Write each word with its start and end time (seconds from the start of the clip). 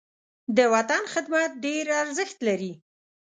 د 0.57 0.59
وطن 0.73 1.03
خدمت 1.13 1.51
ډېر 1.65 1.85
ارزښت 2.03 2.37
لري. 2.47 2.71